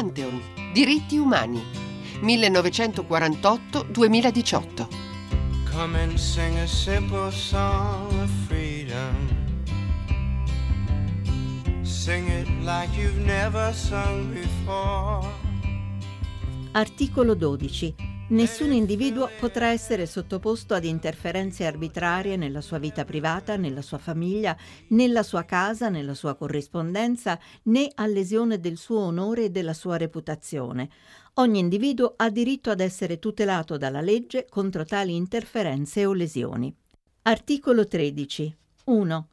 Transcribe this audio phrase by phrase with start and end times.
[0.00, 0.40] Pantheon,
[0.74, 1.60] diritti umani,
[2.22, 4.86] 1948-2018.
[5.70, 9.28] Come and sing a simple song of freedom.
[11.84, 15.28] Sing it like you've never sung before.
[16.72, 17.68] Articolo 12
[18.30, 24.56] Nessun individuo potrà essere sottoposto ad interferenze arbitrarie nella sua vita privata, nella sua famiglia,
[24.90, 29.96] nella sua casa, nella sua corrispondenza, né a lesione del suo onore e della sua
[29.96, 30.90] reputazione.
[31.34, 36.72] Ogni individuo ha diritto ad essere tutelato dalla legge contro tali interferenze o lesioni.
[37.22, 38.56] Articolo 13.
[38.84, 39.28] 1.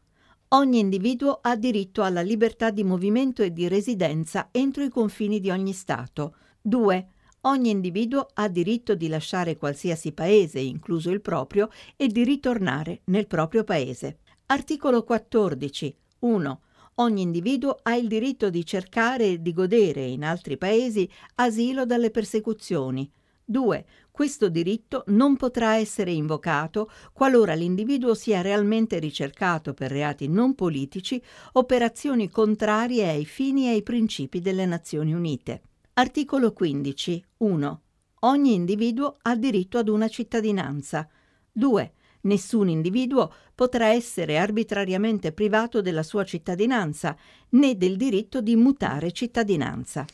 [0.50, 5.52] Ogni individuo ha diritto alla libertà di movimento e di residenza entro i confini di
[5.52, 6.34] ogni Stato.
[6.62, 7.08] 2.
[7.48, 13.26] Ogni individuo ha diritto di lasciare qualsiasi paese, incluso il proprio, e di ritornare nel
[13.26, 14.18] proprio paese.
[14.48, 15.96] Articolo 14.
[16.20, 16.62] 1.
[16.96, 22.12] Ogni individuo ha il diritto di cercare e di godere in altri paesi asilo dalle
[22.12, 23.10] persecuzioni.
[23.46, 23.86] 2.
[24.12, 31.24] Questo diritto non potrà essere invocato qualora l'individuo sia realmente ricercato per reati non politici
[31.54, 35.62] o per azioni contrarie ai fini e ai principi delle Nazioni Unite.
[36.00, 37.26] Articolo 15.
[37.38, 37.82] 1.
[38.20, 41.10] Ogni individuo ha diritto ad una cittadinanza.
[41.52, 41.94] 2.
[42.22, 47.18] Nessun individuo potrà essere arbitrariamente privato della sua cittadinanza
[47.50, 50.06] né del diritto di mutare cittadinanza.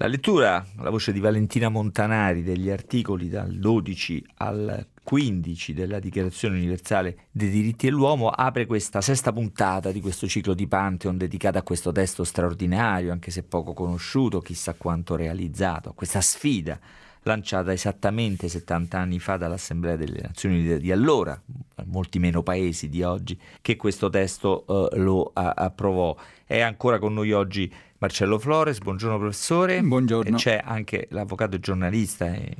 [0.00, 6.56] La lettura, la voce di Valentina Montanari degli articoli dal 12 al 15 della Dichiarazione
[6.56, 11.62] universale dei diritti dell'uomo apre questa sesta puntata di questo ciclo di Pantheon dedicata a
[11.62, 16.78] questo testo straordinario, anche se poco conosciuto, chissà quanto realizzato, questa sfida
[17.22, 21.40] lanciata esattamente 70 anni fa dall'Assemblea delle Nazioni Unite di allora,
[21.86, 26.16] molti meno paesi di oggi, che questo testo uh, lo uh, approvò.
[26.46, 29.82] È ancora con noi oggi Marcello Flores, buongiorno professore.
[29.82, 30.36] Buongiorno.
[30.36, 32.54] E c'è anche l'avvocato e giornalista, e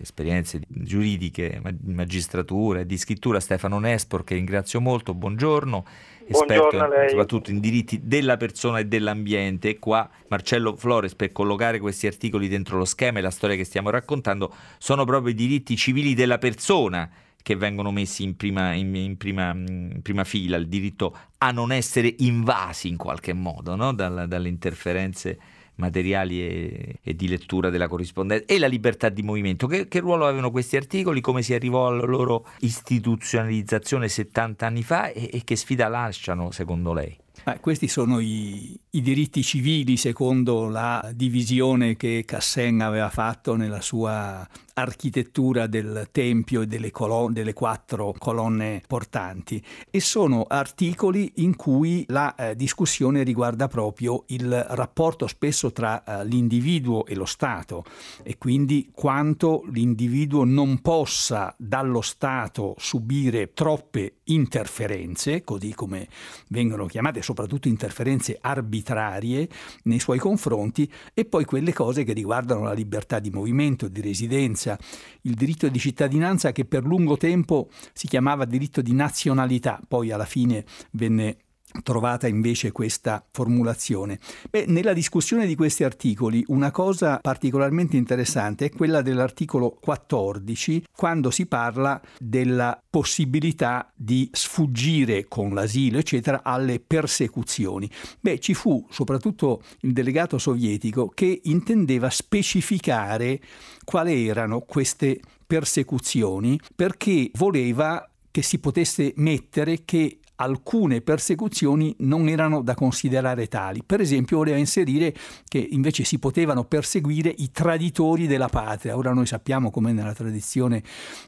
[0.00, 5.84] esperienze giuridiche, magistratura e di scrittura Stefano Nespor, che ringrazio molto, buongiorno.
[6.28, 9.70] Esperto in, soprattutto in diritti della persona e dell'ambiente.
[9.70, 13.64] E qua Marcello Flores, per collocare questi articoli dentro lo schema e la storia che
[13.64, 17.10] stiamo raccontando, sono proprio i diritti civili della persona
[17.44, 21.72] che vengono messi in prima, in, in, prima, in prima, fila, il diritto a non
[21.72, 23.92] essere invasi in qualche modo no?
[23.92, 25.38] Dalla, dalle interferenze
[25.74, 29.66] materiali e, e, di lettura della corrispondenza e la libertà di movimento.
[29.66, 31.20] Che, che, ruolo avevano questi articoli?
[31.20, 36.94] Come si arrivò alla loro istituzionalizzazione 70 anni fa e, e che sfida lasciano secondo
[36.94, 37.14] lei?
[37.42, 43.80] Eh, questi sono i, i, diritti civili secondo la divisione che Cassen aveva fatto nella
[43.80, 49.62] sua architettura del tempio e delle, colonne, delle quattro colonne portanti.
[49.90, 56.24] E sono articoli in cui la eh, discussione riguarda proprio il rapporto spesso tra eh,
[56.24, 57.84] l'individuo e lo Stato.
[58.22, 66.08] E quindi quanto l'individuo non possa dallo Stato subire troppe interferenze, così come
[66.48, 69.48] vengono chiamate soprattutto interferenze arbitrarie
[69.84, 74.78] nei suoi confronti e poi quelle cose che riguardano la libertà di movimento, di residenza,
[75.22, 80.26] il diritto di cittadinanza che per lungo tempo si chiamava diritto di nazionalità, poi alla
[80.26, 81.38] fine venne
[81.82, 84.18] trovata invece questa formulazione.
[84.50, 91.30] Beh, nella discussione di questi articoli una cosa particolarmente interessante è quella dell'articolo 14 quando
[91.30, 97.90] si parla della possibilità di sfuggire con l'asilo eccetera alle persecuzioni.
[98.20, 103.40] Beh, ci fu soprattutto il delegato sovietico che intendeva specificare
[103.84, 112.62] quali erano queste persecuzioni perché voleva che si potesse mettere che alcune persecuzioni non erano
[112.62, 113.82] da considerare tali.
[113.84, 115.14] Per esempio voleva inserire
[115.48, 118.96] che invece si potevano perseguire i traditori della patria.
[118.96, 120.82] Ora noi sappiamo come nella tradizione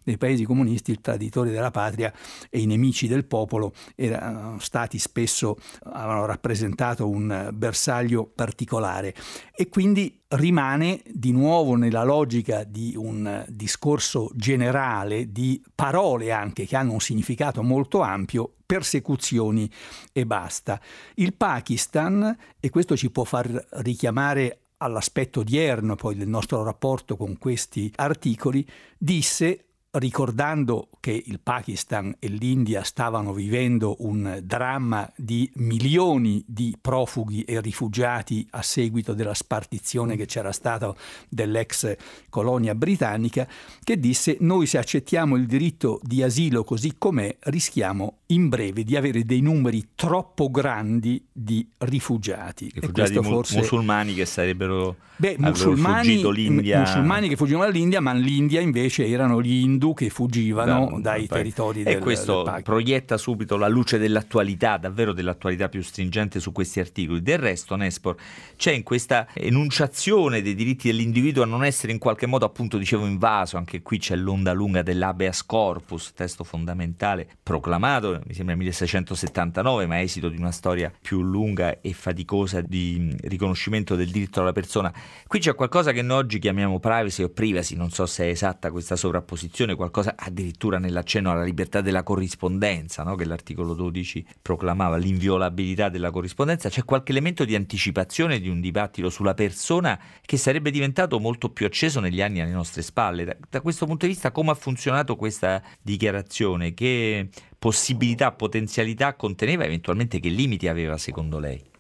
[0.05, 2.13] dei paesi comunisti il traditore della patria
[2.49, 9.15] e i nemici del popolo erano stati spesso, avevano rappresentato un bersaglio particolare
[9.55, 16.77] e quindi rimane di nuovo nella logica di un discorso generale, di parole anche che
[16.77, 19.71] hanno un significato molto ampio, persecuzioni
[20.13, 20.81] e basta.
[21.15, 23.49] Il Pakistan, e questo ci può far
[23.83, 28.67] richiamare all'aspetto odierno poi del nostro rapporto con questi articoli,
[28.99, 29.61] disse
[29.99, 37.61] ricordando che il Pakistan e l'India stavano vivendo un dramma di milioni di profughi e
[37.61, 40.95] rifugiati a seguito della spartizione che c'era stata
[41.29, 41.97] dell'ex
[42.29, 43.47] colonia britannica,
[43.83, 48.97] che disse noi se accettiamo il diritto di asilo così com'è rischiamo in breve di
[48.97, 52.71] avere dei numeri troppo grandi di rifugiati.
[52.75, 53.59] Rifugiati mu- forse...
[53.59, 56.81] musulmani che sarebbero Beh, musulmani, l'India.
[56.81, 61.39] musulmani che fuggivano dall'India, ma l'India invece erano gli hindu che fuggivano da, dai poi.
[61.39, 66.53] territori del E questo del proietta subito la luce dell'attualità, davvero dell'attualità più stringente su
[66.53, 67.23] questi articoli.
[67.23, 68.17] Del resto, Nespor,
[68.57, 73.07] c'è in questa enunciazione dei diritti dell'individuo a non essere in qualche modo, appunto, dicevo,
[73.07, 80.01] invaso, anche qui c'è l'onda lunga dell'habeas corpus, testo fondamentale proclamato, mi sembra 1679, ma
[80.01, 84.93] esito di una storia più lunga e faticosa di riconoscimento del diritto alla persona.
[85.27, 88.71] Qui c'è qualcosa che noi oggi chiamiamo privacy o privacy, non so se è esatta
[88.71, 93.17] questa sovrapposizione, qualcosa addirittura nell'accenno alla libertà della corrispondenza, no?
[93.17, 99.11] che l'articolo 12 proclamava, l'inviolabilità della corrispondenza, c'è qualche elemento di anticipazione di un dibattito
[99.11, 103.25] sulla persona che sarebbe diventato molto più acceso negli anni alle nostre spalle.
[103.25, 106.75] Da, da questo punto di vista come ha funzionato questa dichiarazione?
[106.75, 107.29] Che
[107.59, 111.75] possibilità, potenzialità conteneva, eventualmente che limiti aveva secondo lei?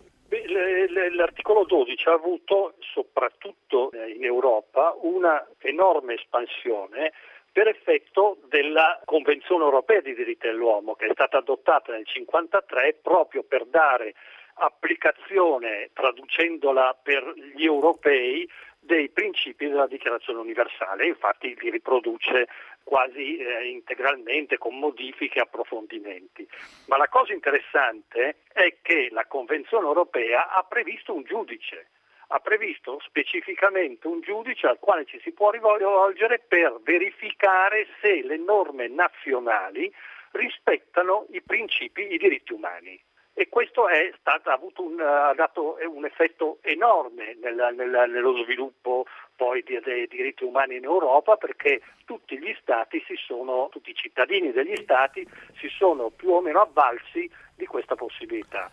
[1.14, 7.12] L'articolo 12 ha avuto, soprattutto in Europa, una enorme espansione
[7.56, 13.44] per effetto della Convenzione europea dei diritti dell'uomo che è stata adottata nel 1953 proprio
[13.44, 14.12] per dare
[14.56, 18.46] applicazione, traducendola per gli europei,
[18.78, 22.46] dei principi della Dichiarazione universale, infatti li riproduce
[22.84, 26.46] quasi eh, integralmente con modifiche e approfondimenti.
[26.88, 31.88] Ma la cosa interessante è che la Convenzione europea ha previsto un giudice,
[32.28, 38.36] ha previsto specificamente un giudice al quale ci si può rivolgere per verificare se le
[38.36, 39.92] norme nazionali
[40.32, 43.00] rispettano i principi, i diritti umani
[43.38, 43.84] e questo
[44.18, 49.04] stato, ha, un, ha dato un effetto enorme nel, nel, nello sviluppo
[49.36, 54.52] poi dei, dei, diritti umani in Europa perché tutti gli stati sono, tutti i cittadini
[54.52, 55.28] degli stati
[55.58, 58.70] si sono più o meno avvalsi di questa possibilità.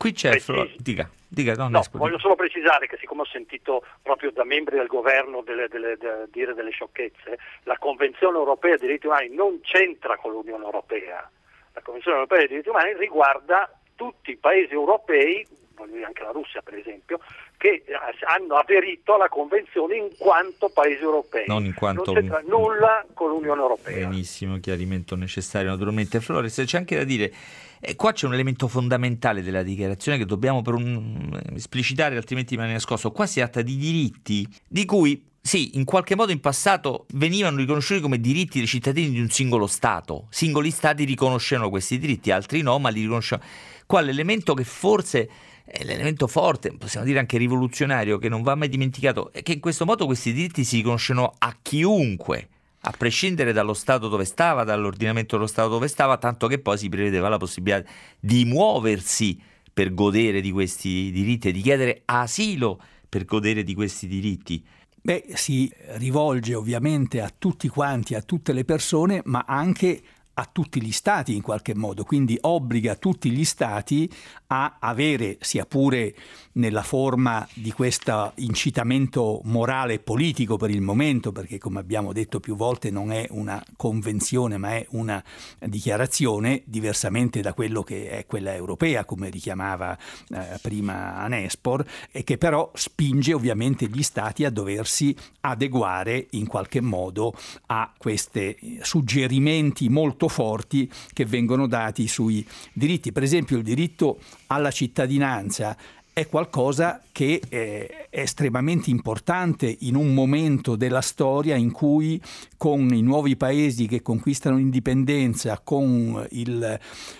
[0.00, 0.66] Qui c'è, Flo...
[0.78, 4.86] dica, dica no, no, voglio solo precisare che siccome ho sentito proprio da membri del
[4.86, 10.16] governo delle, delle, delle, dire delle sciocchezze, la Convenzione europea dei diritti umani non c'entra
[10.16, 11.30] con l'Unione europea.
[11.74, 16.30] La Convenzione europea dei diritti umani riguarda tutti i paesi europei, voglio dire anche la
[16.30, 17.20] Russia per esempio,
[17.58, 17.84] che
[18.26, 21.44] hanno aderito alla Convenzione in quanto paesi europei.
[21.46, 22.10] Non in quanto...
[22.10, 24.08] Non c'entra nulla con l'Unione Europea.
[24.08, 26.22] Benissimo, chiarimento necessario naturalmente.
[26.22, 27.30] Flores, c'è anche da dire...
[27.80, 33.10] Eh, qua c'è un elemento fondamentale della dichiarazione che dobbiamo un, esplicitare, altrimenti rimane nascosto.
[33.10, 38.00] Qua si tratta di diritti di cui sì, in qualche modo in passato venivano riconosciuti
[38.00, 40.26] come diritti dei cittadini di un singolo Stato.
[40.28, 43.48] Singoli Stati riconoscevano questi diritti, altri no, ma li riconoscevano.
[43.86, 45.30] Qua l'elemento che forse
[45.64, 49.60] è l'elemento forte, possiamo dire anche rivoluzionario, che non va mai dimenticato, è che in
[49.60, 52.48] questo modo questi diritti si riconoscono a chiunque,
[52.82, 56.88] a prescindere dallo Stato dove stava, dall'ordinamento dello Stato dove stava, tanto che poi si
[56.88, 57.88] prevedeva la possibilità
[58.18, 59.38] di muoversi
[59.72, 64.64] per godere di questi diritti e di chiedere asilo per godere di questi diritti.
[65.02, 70.02] Beh, si rivolge ovviamente a tutti quanti, a tutte le persone, ma anche
[70.40, 74.10] a tutti gli stati in qualche modo, quindi obbliga tutti gli stati
[74.46, 76.14] a avere, sia pure
[76.52, 82.40] nella forma di questo incitamento morale e politico per il momento, perché come abbiamo detto
[82.40, 85.22] più volte non è una convenzione ma è una
[85.58, 89.96] dichiarazione, diversamente da quello che è quella europea, come richiamava
[90.30, 96.80] eh, prima Anespor, e che però spinge ovviamente gli stati a doversi adeguare in qualche
[96.80, 97.34] modo
[97.66, 103.12] a questi suggerimenti molto forti che vengono dati sui diritti.
[103.12, 105.76] Per esempio il diritto alla cittadinanza
[106.12, 112.20] è qualcosa che è estremamente importante in un momento della storia in cui
[112.56, 116.78] con i nuovi paesi che conquistano l'indipendenza, con il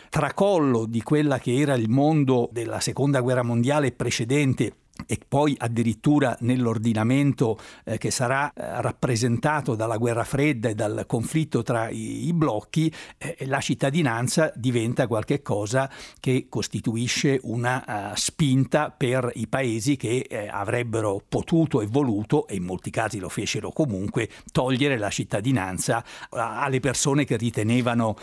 [0.09, 4.75] tracollo di quella che era il mondo della seconda guerra mondiale precedente
[5.07, 11.63] e poi addirittura nell'ordinamento eh, che sarà eh, rappresentato dalla guerra fredda e dal conflitto
[11.63, 19.31] tra i, i blocchi, eh, la cittadinanza diventa qualcosa che costituisce una uh, spinta per
[19.35, 24.29] i paesi che eh, avrebbero potuto e voluto, e in molti casi lo fecero comunque,
[24.51, 28.17] togliere la cittadinanza alle persone che ritenevano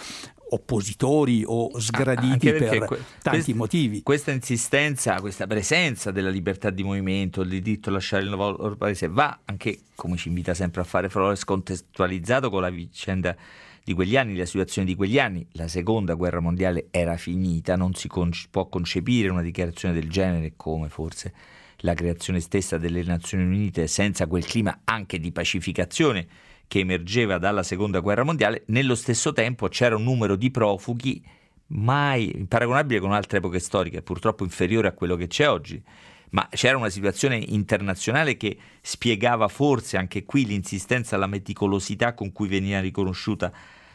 [0.49, 4.01] oppositori o sgraditi per que- tanti quest- motivi.
[4.03, 9.07] Questa insistenza, questa presenza della libertà di movimento, il diritto a lasciare il nuovo paese
[9.07, 13.35] va anche, come ci invita sempre a fare Flores, contestualizzato con la vicenda
[13.83, 15.45] di quegli anni, la situazione di quegli anni.
[15.53, 20.53] La seconda guerra mondiale era finita, non si con- può concepire una dichiarazione del genere
[20.55, 21.33] come forse
[21.81, 26.27] la creazione stessa delle Nazioni Unite senza quel clima anche di pacificazione
[26.67, 28.63] che emergeva dalla seconda guerra mondiale.
[28.67, 31.23] Nello stesso tempo c'era un numero di profughi
[31.67, 35.83] mai paragonabile con altre epoche storiche, purtroppo inferiore a quello che c'è oggi
[36.29, 42.47] ma c'era una situazione internazionale che spiegava forse anche qui l'insistenza, la meticolosità con cui
[42.47, 43.51] veniva riconosciuta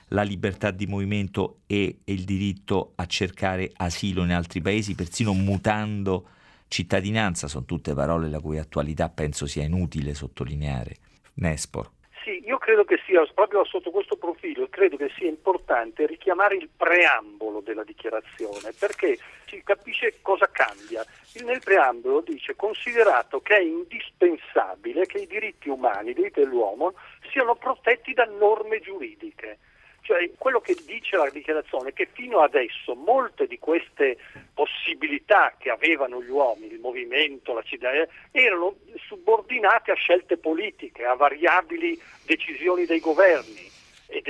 [0.08, 6.28] la libertà di movimento e, il diritto a cercare asilo in altri paesi, persino mutando
[6.68, 10.96] cittadinanza, sono tutte parole la cui attualità penso sia inutile sottolineare.
[11.34, 11.90] Nespor.
[12.22, 16.68] Sì, io credo che sia proprio sotto questo profilo, credo che sia importante richiamare il
[16.68, 21.04] preambolo della dichiarazione perché si capisce cosa cambia.
[21.44, 26.94] Nel preambolo dice considerato che è indispensabile che i diritti umani, i diritti dell'uomo
[27.32, 29.58] siano protetti da norme giuridiche.
[30.02, 34.18] Cioè, quello che dice la dichiarazione è che fino adesso molte di queste
[34.52, 37.90] possibilità che avevano gli uomini, il movimento, la città,
[38.32, 38.74] erano
[39.06, 43.70] subordinate a scelte politiche, a variabili decisioni dei governi.
[44.08, 44.26] Ed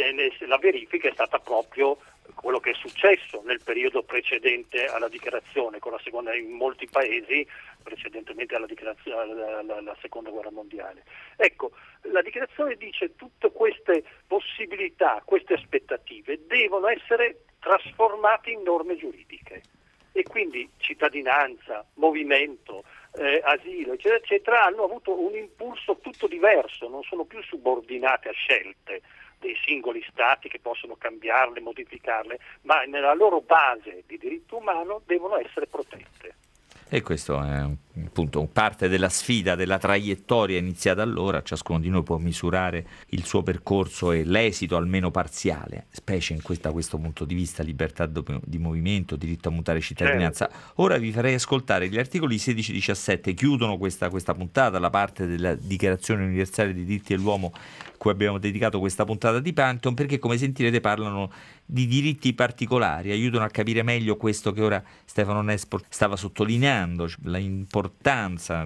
[0.46, 1.98] la verifica è stata proprio
[2.42, 7.46] quello che è successo nel periodo precedente alla dichiarazione, seconda, in molti paesi
[7.80, 8.66] precedentemente alla,
[9.14, 11.04] alla, alla, seconda guerra mondiale.
[11.36, 11.70] Ecco,
[12.02, 19.62] la dichiarazione dice che tutte queste possibilità, queste aspettative devono essere trasformate in norme giuridiche
[20.10, 22.82] e quindi cittadinanza, movimento,
[23.14, 28.32] eh, asilo, eccetera, eccetera, hanno avuto un impulso tutto diverso, non sono più subordinate a
[28.32, 29.02] scelte
[29.42, 35.36] dei singoli stati che possono cambiarle, modificarle, ma nella loro base di diritto umano devono
[35.36, 36.36] essere protette.
[36.88, 37.64] E questo è
[38.04, 43.42] appunto parte della sfida, della traiettoria iniziata allora, ciascuno di noi può misurare il suo
[43.42, 48.58] percorso e l'esito almeno parziale, specie in questo, da questo punto di vista, libertà di
[48.58, 50.48] movimento, diritto a mutare cittadinanza.
[50.48, 50.82] Certo.
[50.82, 56.24] Ora vi farei ascoltare gli articoli 16-17, chiudono questa, questa puntata, la parte della Dichiarazione
[56.24, 57.52] Universale dei diritti dell'uomo
[58.02, 61.30] cui abbiamo dedicato questa puntata di Pantheon, perché come sentirete parlano
[61.64, 67.81] di diritti particolari, aiutano a capire meglio questo che ora Stefano Nespor stava sottolineando, l'importanza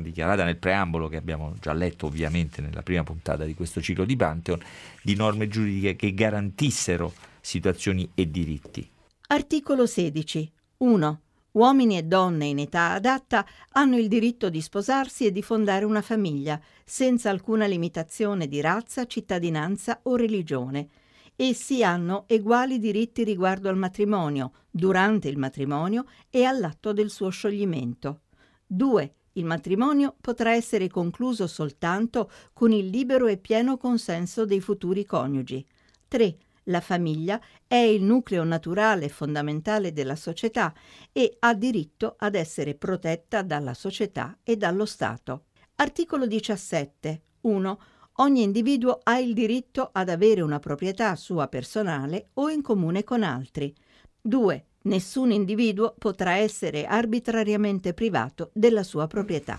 [0.01, 4.17] dichiarata nel preambolo che abbiamo già letto ovviamente nella prima puntata di questo ciclo di
[4.17, 4.61] Pantheon,
[5.03, 8.89] di norme giuridiche che garantissero situazioni e diritti.
[9.29, 10.53] Articolo 16.
[10.79, 11.21] 1.
[11.53, 16.03] Uomini e donne in età adatta hanno il diritto di sposarsi e di fondare una
[16.03, 20.89] famiglia, senza alcuna limitazione di razza, cittadinanza o religione.
[21.35, 28.21] Essi hanno eguali diritti riguardo al matrimonio, durante il matrimonio e all'atto del suo scioglimento.
[28.67, 29.15] 2.
[29.33, 35.65] Il matrimonio potrà essere concluso soltanto con il libero e pieno consenso dei futuri coniugi.
[36.09, 36.37] 3.
[36.65, 40.75] La famiglia è il nucleo naturale e fondamentale della società
[41.13, 45.45] e ha diritto ad essere protetta dalla società e dallo Stato.
[45.77, 47.23] Articolo 17.
[47.43, 47.81] 1.
[48.15, 53.23] Ogni individuo ha il diritto ad avere una proprietà sua personale o in comune con
[53.23, 53.73] altri.
[54.21, 54.67] 2.
[54.87, 59.59] Nessun individuo potrà essere arbitrariamente privato della sua proprietà.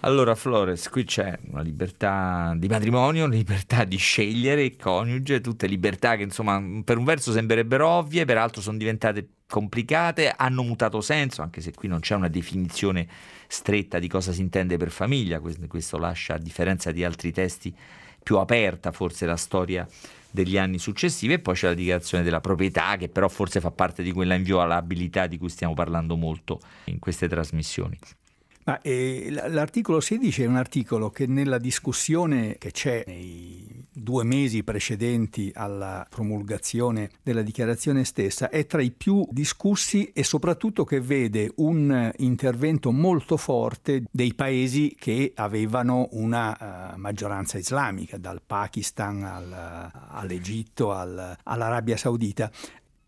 [0.00, 6.14] Allora Flores, qui c'è una libertà di matrimonio, libertà di scegliere il coniuge, tutte libertà
[6.14, 11.60] che insomma per un verso sembrerebbero ovvie, peraltro sono diventate complicate, hanno mutato senso, anche
[11.60, 13.08] se qui non c'è una definizione
[13.48, 17.74] stretta di cosa si intende per famiglia, questo lascia a differenza di altri testi
[18.22, 19.86] più aperta forse la storia
[20.36, 24.02] degli anni successivi e poi c'è la dichiarazione della proprietà che però forse fa parte
[24.02, 27.98] di quella inviolabilità di cui stiamo parlando molto in queste trasmissioni.
[28.64, 33.65] Ma, eh, l'articolo 16 è un articolo che nella discussione che c'è nei
[34.06, 40.84] due mesi precedenti alla promulgazione della dichiarazione stessa è tra i più discussi e soprattutto
[40.84, 48.40] che vede un intervento molto forte dei paesi che avevano una uh, maggioranza islamica, dal
[48.46, 52.48] Pakistan al, all'Egitto al, all'Arabia Saudita.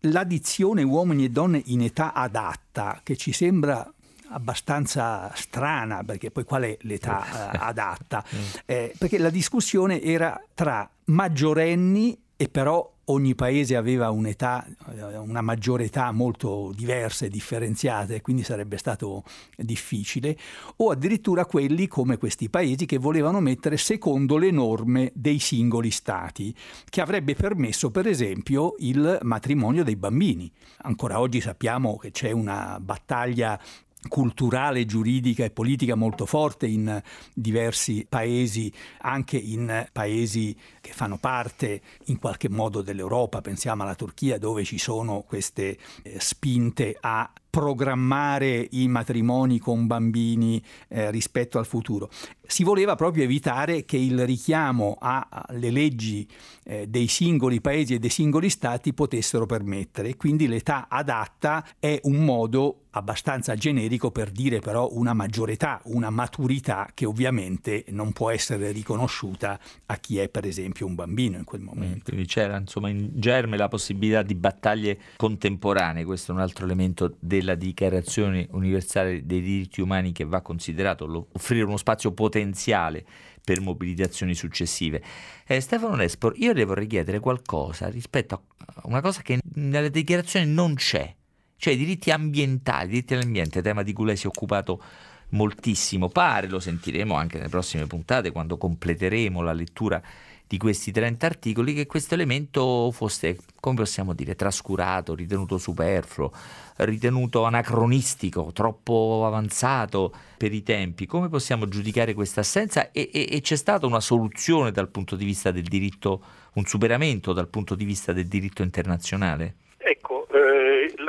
[0.01, 3.89] L'addizione uomini e donne in età adatta, che ci sembra
[4.29, 8.23] abbastanza strana, perché poi qual è l'età eh, adatta?
[8.29, 8.41] Mm.
[8.65, 15.41] Eh, perché la discussione era tra maggiorenni e però ogni paese aveva un'età, eh, una
[15.41, 19.23] maggiore età molto diversa e differenziata e quindi sarebbe stato
[19.57, 20.37] difficile,
[20.77, 26.55] o addirittura quelli come questi paesi che volevano mettere secondo le norme dei singoli stati,
[26.89, 30.51] che avrebbe permesso per esempio il matrimonio dei bambini.
[30.83, 33.59] Ancora oggi sappiamo che c'è una battaglia
[34.07, 37.01] culturale, giuridica e politica molto forte in
[37.33, 44.37] diversi paesi, anche in paesi che fanno parte in qualche modo dell'Europa, pensiamo alla Turchia
[44.37, 51.65] dove ci sono queste eh, spinte a programmare i matrimoni con bambini eh, rispetto al
[51.65, 52.09] futuro.
[52.45, 56.27] Si voleva proprio evitare che il richiamo alle leggi
[56.63, 60.15] eh, dei singoli paesi e dei singoli stati potessero permettere.
[60.15, 66.09] Quindi l'età adatta è un modo abbastanza generico per dire però una maggiore età, una
[66.09, 71.43] maturità che ovviamente non può essere riconosciuta a chi è per esempio un bambino in
[71.43, 72.05] quel momento.
[72.05, 77.15] Quindi c'era insomma in germe la possibilità di battaglie contemporanee, questo è un altro elemento
[77.39, 83.05] della Dichiarazione universale dei diritti umani che va considerato, offrire uno spazio potenziale
[83.43, 85.01] per mobilitazioni successive.
[85.47, 90.45] Eh, Stefano Nespor, io le vorrei chiedere qualcosa rispetto a una cosa che nella dichiarazione
[90.45, 91.13] non c'è,
[91.57, 94.81] cioè i diritti ambientali, i diritti all'ambiente, tema di cui lei si è occupato
[95.29, 96.09] moltissimo.
[96.09, 100.01] Pare, lo sentiremo anche nelle prossime puntate quando completeremo la lettura
[100.49, 106.31] di questi 30 articoli, che questo elemento fosse, come possiamo dire, trascurato, ritenuto superfluo,
[106.77, 111.05] ritenuto anacronistico, troppo avanzato per i tempi.
[111.05, 112.89] Come possiamo giudicare questa assenza?
[112.91, 117.31] E, e, e c'è stata una soluzione dal punto di vista del diritto, un superamento
[117.31, 119.53] dal punto di vista del diritto internazionale?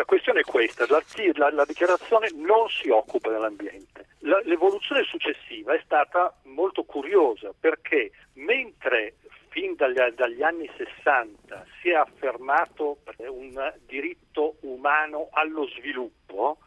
[0.01, 1.03] la questione è questa, la,
[1.35, 4.07] la, la, dichiarazione non si occupa dell'ambiente.
[4.21, 9.17] La, l'evoluzione successiva è stata molto curiosa perché mentre
[9.51, 16.59] fin dagli, dagli anni 60 si è affermato un diritto umano allo sviluppo,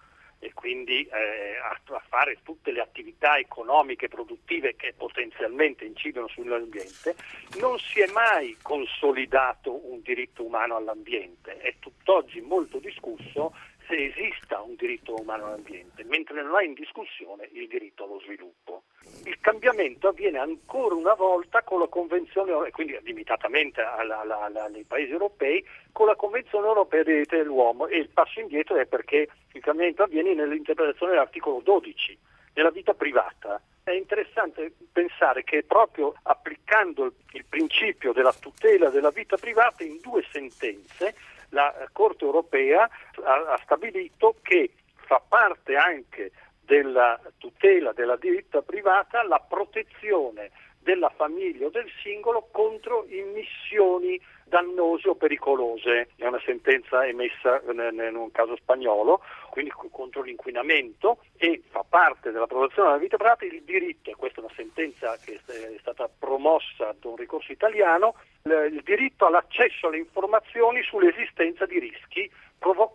[0.44, 6.28] e quindi eh, a, a, fare tutte le attività economiche e produttive che potenzialmente incidono
[6.28, 7.16] sull'ambiente,
[7.60, 11.58] non si è mai consolidato un diritto umano all'ambiente.
[11.60, 13.56] È tutt'oggi molto discusso
[13.94, 18.84] se esista un diritto umano all'ambiente, mentre non è in discussione il diritto allo sviluppo.
[19.26, 24.84] Il cambiamento avviene ancora una volta con la Convenzione, quindi limitatamente alla, alla, alla, nei
[24.84, 29.28] paesi europei, con la Convenzione europea dei diritti dell'uomo e il passo indietro è perché
[29.52, 32.18] il cambiamento avviene nell'interpretazione dell'articolo 12,
[32.56, 33.62] nella vita privata.
[33.84, 40.26] È interessante pensare che proprio applicando il principio della tutela della vita privata in due
[40.32, 41.14] sentenze
[41.54, 42.84] la Corte europea
[43.24, 50.52] ha, ha stabilito che fa parte anche della tutela della diritto privata la protezione
[50.84, 56.10] della famiglia o del singolo contro immissioni dannose o pericolose.
[56.16, 62.46] È una sentenza emessa in un caso spagnolo, quindi contro l'inquinamento e fa parte della
[62.46, 66.94] protezione della vita privata il diritto, e questa è una sentenza che è stata promossa
[67.00, 72.30] da un ricorso italiano, il diritto all'accesso alle informazioni sull'esistenza di rischi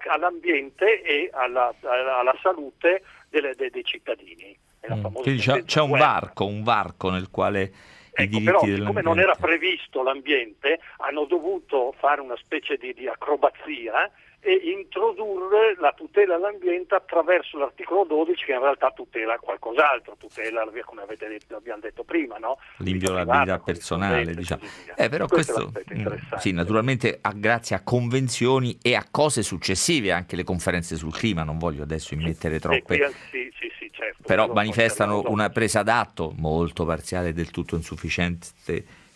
[0.06, 4.56] all'ambiente e alla, alla salute delle, dei, dei cittadini.
[4.92, 5.04] Mm.
[5.14, 7.72] Quindi c'è, c'è un varco, un varco nel quale
[8.20, 14.10] Ecco, però siccome non era previsto l'ambiente, hanno dovuto fare una specie di, di acrobazia
[14.40, 21.02] e introdurre la tutela all'ambiente attraverso l'articolo 12 che in realtà tutela qualcos'altro, tutela come
[21.02, 22.58] avete detto, abbiamo detto prima, no?
[22.78, 24.34] l'inviolabilità personale.
[24.34, 24.62] Diciamo.
[24.96, 30.10] Eh, però questo, questo mm, sì, naturalmente a, grazie a convenzioni e a cose successive,
[30.10, 33.12] anche le conferenze sul clima, non voglio adesso immettere troppe...
[33.30, 38.46] Sì, sì, sì, certo, però manifestano una presa d'atto molto parziale, del tutto insufficiente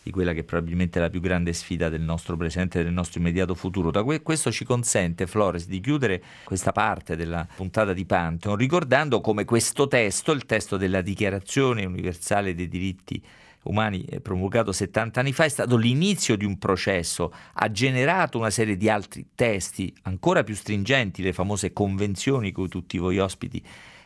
[0.03, 3.21] di quella che probabilmente è la più grande sfida del nostro presente e del nostro
[3.21, 3.93] immediato futuro.
[3.93, 9.21] Da que- questo ci consente, Flores, di chiudere questa parte della puntata di Pantheon ricordando
[9.21, 13.23] come questo testo, il testo della Dichiarazione universale dei diritti
[13.65, 18.51] umani eh, promulgato 70 anni fa, è stato l'inizio di un processo, ha generato una
[18.51, 23.63] serie di altri testi ancora più stringenti, le famose convenzioni cui tutti voi ospiti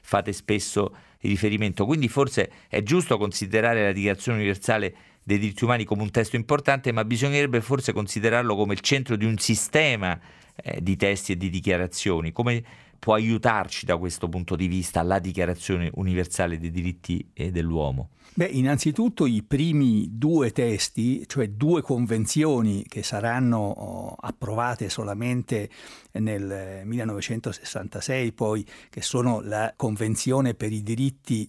[0.07, 1.85] fate spesso riferimento.
[1.85, 6.93] Quindi forse è giusto considerare la Dichiarazione universale dei diritti umani come un testo importante,
[6.93, 10.17] ma bisognerebbe forse considerarlo come il centro di un sistema
[10.55, 12.31] eh, di testi e di dichiarazioni.
[12.31, 12.63] Come
[13.07, 18.09] può aiutarci da questo punto di vista la Dichiarazione universale dei diritti eh, dell'uomo?
[18.35, 25.71] Beh, innanzitutto i primi due testi, cioè due convenzioni che saranno oh, approvate solamente
[26.15, 31.49] nel 1966, poi che sono la Convenzione per i diritti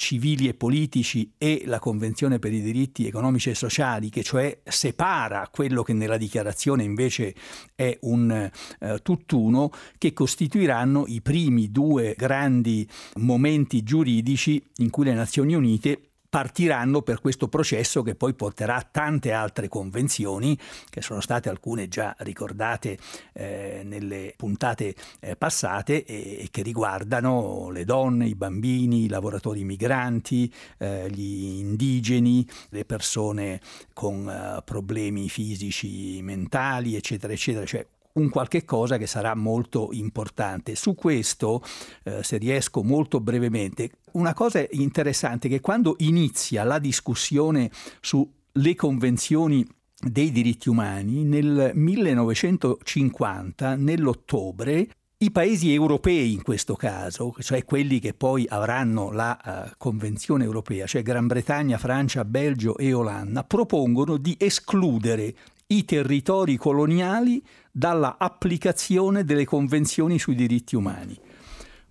[0.00, 5.46] civili e politici e la Convenzione per i diritti economici e sociali, che cioè separa
[5.52, 7.34] quello che nella dichiarazione invece
[7.74, 15.12] è un eh, tutt'uno, che costituiranno i primi due grandi momenti giuridici in cui le
[15.12, 20.56] Nazioni Unite partiranno per questo processo che poi porterà a tante altre convenzioni,
[20.88, 22.98] che sono state alcune già ricordate
[23.32, 29.64] eh, nelle puntate eh, passate e, e, che riguardano le donne, i bambini, i lavoratori
[29.64, 33.60] migranti, eh, gli indigeni, le persone
[33.92, 37.66] con eh, problemi fisici, mentali, eccetera, eccetera.
[37.66, 40.74] Cioè, un qualche cosa che sarà molto importante.
[40.74, 41.62] Su questo,
[42.04, 47.70] eh, se riesco molto brevemente, una cosa interessante è che quando inizia la discussione
[48.00, 49.66] sulle convenzioni
[50.00, 54.88] dei diritti umani, nel 1950, nell'ottobre,
[55.22, 60.86] i paesi europei in questo caso, cioè quelli che poi avranno la uh, Convenzione europea,
[60.86, 65.34] cioè Gran Bretagna, Francia, Belgio e Olanda, propongono di escludere
[65.70, 71.18] i territori coloniali dalla applicazione delle convenzioni sui diritti umani,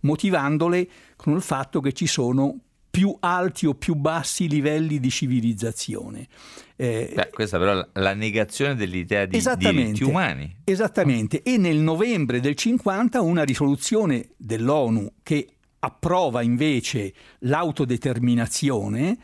[0.02, 6.28] motivandole con il fatto che ci sono più alti o più bassi livelli di civilizzazione.
[6.76, 10.58] Eh, Beh, questa però è la negazione dell'idea di diritti umani.
[10.64, 15.48] Esattamente, e nel novembre del 50 una risoluzione dell'ONU che
[15.80, 19.18] approva invece l'autodeterminazione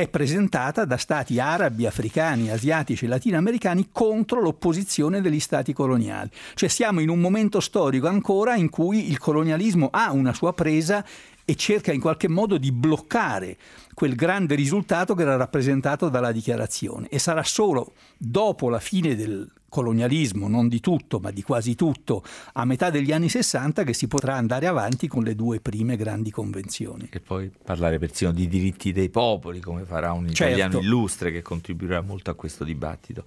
[0.00, 6.30] è presentata da stati arabi, africani, asiatici e latinoamericani contro l'opposizione degli stati coloniali.
[6.54, 11.04] Cioè siamo in un momento storico ancora in cui il colonialismo ha una sua presa
[11.50, 13.56] e cerca in qualche modo di bloccare
[13.94, 19.50] quel grande risultato che era rappresentato dalla dichiarazione e sarà solo dopo la fine del
[19.66, 24.08] colonialismo, non di tutto, ma di quasi tutto, a metà degli anni 60 che si
[24.08, 27.08] potrà andare avanti con le due prime grandi convenzioni.
[27.10, 30.86] E poi parlare persino di diritti dei popoli, come farà un italiano certo.
[30.86, 33.24] illustre che contribuirà molto a questo dibattito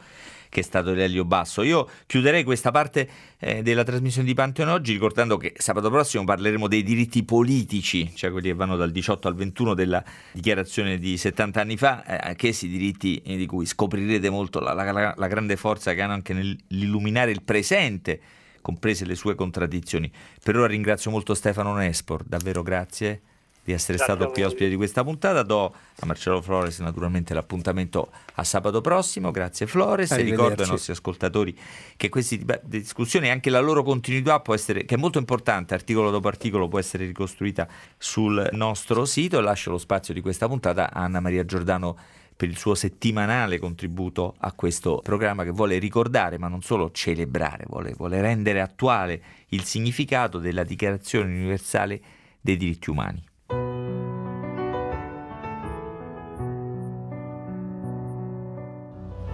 [0.51, 1.63] che è stato l'Elio Basso.
[1.63, 3.09] Io chiuderei questa parte
[3.39, 8.31] eh, della trasmissione di Pantheon oggi ricordando che sabato prossimo parleremo dei diritti politici, cioè
[8.31, 12.67] quelli che vanno dal 18 al 21 della dichiarazione di 70 anni fa, eh, anch'essi
[12.67, 17.31] diritti eh, di cui scoprirete molto la, la, la grande forza che hanno anche nell'illuminare
[17.31, 18.19] il presente
[18.59, 20.11] comprese le sue contraddizioni.
[20.43, 23.21] Per ora ringrazio molto Stefano Nespor, davvero grazie
[23.63, 25.43] di essere Grazie stato qui ospite di questa puntata.
[25.43, 29.31] Do a Marcello Flores naturalmente l'appuntamento a sabato prossimo.
[29.31, 30.11] Grazie Flores.
[30.11, 31.57] E ricordo ai nostri ascoltatori
[31.95, 36.09] che queste discussioni e anche la loro continuità può essere, che è molto importante, articolo
[36.09, 39.37] dopo articolo, può essere ricostruita sul nostro sito.
[39.37, 41.97] E lascio lo spazio di questa puntata a Anna Maria Giordano
[42.41, 47.65] per il suo settimanale contributo a questo programma che vuole ricordare, ma non solo celebrare,
[47.67, 52.01] vuole, vuole rendere attuale il significato della Dichiarazione universale
[52.41, 53.23] dei diritti umani.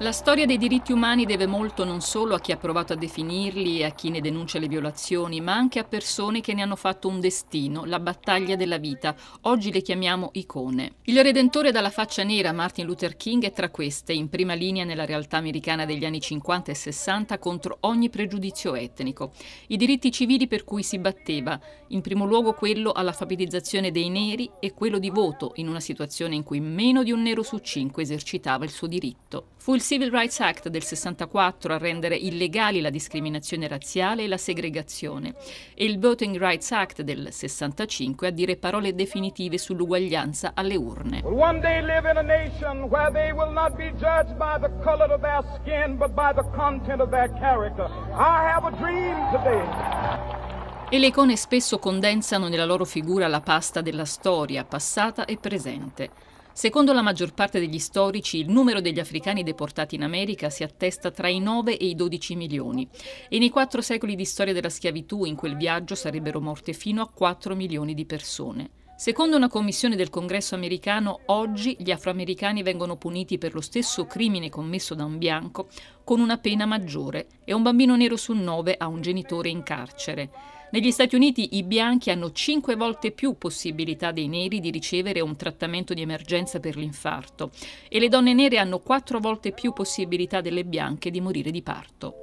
[0.00, 3.78] La storia dei diritti umani deve molto non solo a chi ha provato a definirli
[3.78, 7.08] e a chi ne denuncia le violazioni, ma anche a persone che ne hanno fatto
[7.08, 9.16] un destino, la battaglia della vita.
[9.42, 10.96] Oggi le chiamiamo icone.
[11.04, 15.06] Il redentore dalla faccia nera, Martin Luther King, è tra queste, in prima linea nella
[15.06, 19.32] realtà americana degli anni 50 e 60 contro ogni pregiudizio etnico.
[19.68, 24.74] I diritti civili per cui si batteva, in primo luogo quello all'alfabetizzazione dei neri e
[24.74, 28.66] quello di voto, in una situazione in cui meno di un nero su cinque esercitava
[28.66, 29.54] il suo diritto.
[29.56, 34.36] Fu il Civil Rights Act del 64 a rendere illegali la discriminazione razziale e la
[34.36, 35.36] segregazione
[35.76, 41.22] e il Voting Rights Act del 65 a dire parole definitive sull'uguaglianza alle urne.
[50.88, 56.34] E le icone spesso condensano nella loro figura la pasta della storia, passata e presente.
[56.56, 61.10] Secondo la maggior parte degli storici, il numero degli africani deportati in America si attesta
[61.10, 62.88] tra i 9 e i 12 milioni
[63.28, 67.10] e nei quattro secoli di storia della schiavitù in quel viaggio sarebbero morte fino a
[67.10, 68.70] 4 milioni di persone.
[68.96, 74.48] Secondo una commissione del Congresso americano, oggi gli afroamericani vengono puniti per lo stesso crimine
[74.48, 75.68] commesso da un bianco
[76.04, 80.30] con una pena maggiore e un bambino nero su 9 ha un genitore in carcere.
[80.68, 85.36] Negli Stati Uniti i bianchi hanno cinque volte più possibilità dei neri di ricevere un
[85.36, 87.50] trattamento di emergenza per l'infarto
[87.88, 92.22] e le donne nere hanno quattro volte più possibilità delle bianche di morire di parto.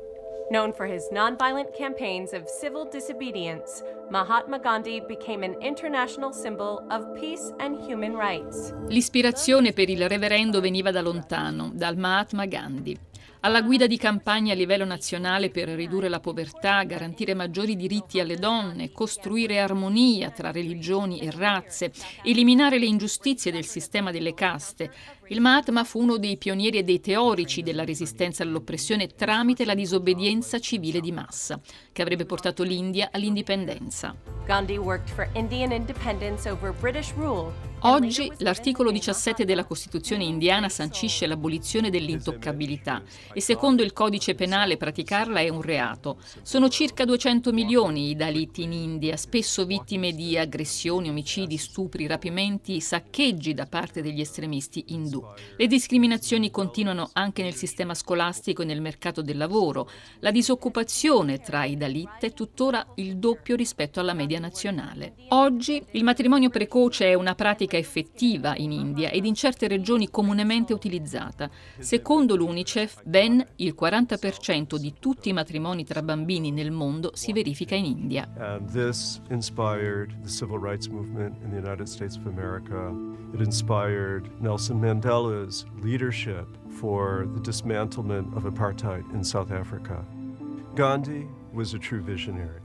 [0.50, 7.18] Known for his nonviolent campaigns of civil disobedience, Mahatma Gandhi became an international symbol of
[7.18, 8.74] peace and human rights.
[8.90, 13.00] L'ispirazione per il reverendo veniva da lontano, dal Mahatma Gandhi
[13.46, 18.38] alla guida di campagne a livello nazionale per ridurre la povertà, garantire maggiori diritti alle
[18.38, 21.92] donne, costruire armonia tra religioni e razze,
[22.24, 24.92] eliminare le ingiustizie del sistema delle caste,
[25.28, 30.60] il Mahatma fu uno dei pionieri e dei teorici della resistenza all'oppressione tramite la disobbedienza
[30.60, 31.60] civile di massa,
[31.92, 34.16] che avrebbe portato l'India all'indipendenza.
[37.86, 43.02] Oggi l'articolo 17 della Costituzione indiana sancisce l'abolizione dell'intoccabilità
[43.34, 46.18] e secondo il codice penale praticarla è un reato.
[46.44, 52.80] Sono circa 200 milioni i Daliti in India, spesso vittime di aggressioni, omicidi, stupri, rapimenti,
[52.80, 55.24] saccheggi da parte degli estremisti indù indù.
[55.56, 59.88] Le discriminazioni continuano anche nel sistema scolastico e nel mercato del lavoro.
[60.20, 65.14] La disoccupazione tra i Dalit è tuttora il doppio rispetto alla media nazionale.
[65.30, 70.74] Oggi il matrimonio precoce è una pratica effettiva in India ed in certe regioni comunemente
[70.74, 71.50] utilizzata.
[71.78, 77.76] Secondo l'UNICEF, ben il 40% di tutti i matrimoni tra bambini nel mondo si verifica
[77.76, 78.28] in India.
[82.26, 83.14] America.
[83.34, 86.48] It inspired Nelson Mandela Mandela's leadership
[86.80, 90.06] for the dismantlement of apartheid in South Africa.
[90.76, 91.28] Gandhi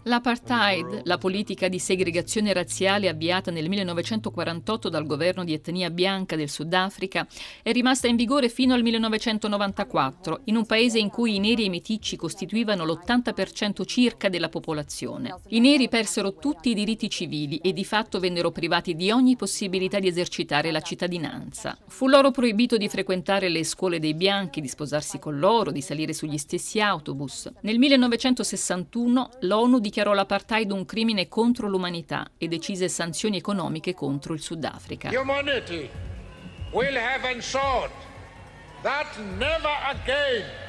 [0.04, 6.48] L'apartheid, la politica di segregazione razziale avviata nel 1948 dal governo di etnia bianca del
[6.48, 7.26] Sudafrica,
[7.62, 11.66] è rimasta in vigore fino al 1994, in un paese in cui i neri e
[11.66, 15.38] i meticci costituivano l'80% circa della popolazione.
[15.48, 19.98] I neri persero tutti i diritti civili e di fatto vennero privati di ogni possibilità
[19.98, 21.76] di esercitare la cittadinanza.
[21.88, 26.14] Fu loro proibito di frequentare le scuole dei bianchi, di sposarsi con loro, di salire
[26.14, 27.50] sugli stessi autobus.
[27.60, 34.34] Nel 1960 1961 l'ONU dichiarò l'apartheid un crimine contro l'umanità e decise sanzioni economiche contro
[34.34, 35.10] il Sudafrica.
[35.10, 35.88] Humanity
[36.72, 37.90] will have ensured
[38.82, 40.66] that never again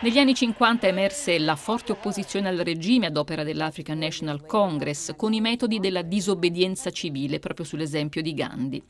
[0.00, 5.32] negli anni 50 emerse la forte opposizione al regime ad opera dell'African National Congress con
[5.34, 8.82] i metodi della disobbedienza civile, proprio sull'esempio di Gandhi.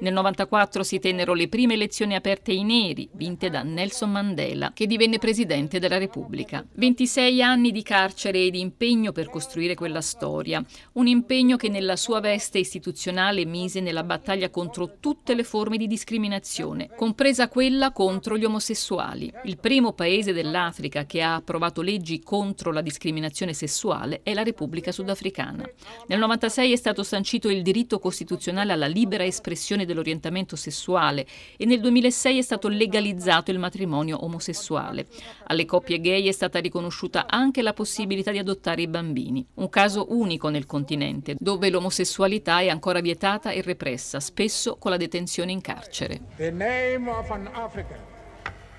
[0.00, 4.86] Nel 94 si tennero le prime elezioni aperte ai neri, vinte da Nelson Mandela, che
[4.86, 6.64] divenne presidente della Repubblica.
[6.72, 11.96] 26 anni di carcere e di impegno per costruire quella storia, un impegno che nella
[11.96, 18.38] sua veste istituzionale mise nella battaglia contro tutte le forme di discriminazione, compresa quella contro
[18.38, 19.30] gli omosessuali.
[19.44, 24.92] Il primo paese dell'Africa che ha approvato leggi contro la discriminazione sessuale è la Repubblica
[24.92, 25.68] Sudafricana.
[26.06, 31.26] Nel 96 è stato sancito il diritto costituzionale alla libera espressione dell'orientamento sessuale
[31.56, 35.06] e nel 2006 è stato legalizzato il matrimonio omosessuale.
[35.46, 40.06] Alle coppie gay è stata riconosciuta anche la possibilità di adottare i bambini, un caso
[40.10, 45.60] unico nel continente, dove l'omosessualità è ancora vietata e repressa, spesso con la detenzione in
[45.60, 46.20] carcere.
[46.36, 47.98] The name of an African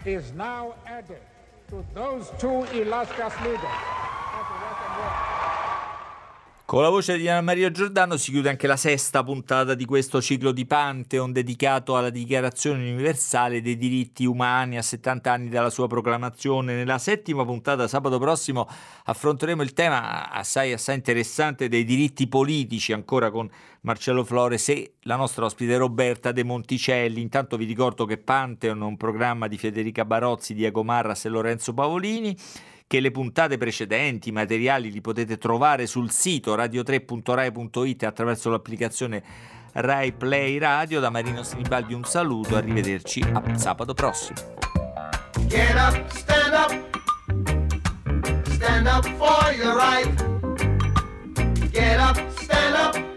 [0.06, 1.20] is now added
[1.70, 4.11] to those two illustrious leaders.
[6.72, 10.22] Con la voce di Anna Maria Giordano si chiude anche la sesta puntata di questo
[10.22, 15.88] ciclo di Pantheon dedicato alla Dichiarazione universale dei diritti umani a 70 anni dalla sua
[15.88, 16.74] proclamazione.
[16.74, 18.70] Nella settima puntata, sabato prossimo,
[19.04, 23.50] affronteremo il tema assai, assai interessante dei diritti politici, ancora con
[23.82, 27.20] Marcello Flores e la nostra ospite Roberta De Monticelli.
[27.20, 31.74] Intanto vi ricordo che Pantheon è un programma di Federica Barozzi, Diego Marras e Lorenzo
[31.74, 32.34] Pavolini
[32.92, 39.24] che le puntate precedenti, i materiali li potete trovare sul sito radio3.rai.it attraverso l'applicazione
[39.72, 41.00] Rai Play Radio.
[41.00, 44.40] Da Marino Sinibaldi un saluto, arrivederci a sabato prossimo.
[45.48, 46.78] Get up, stand up,
[48.50, 50.14] stand up for your right.
[51.72, 53.11] Get up, stand up,